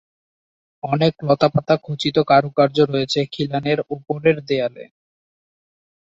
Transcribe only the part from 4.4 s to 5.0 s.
দেয়ালে।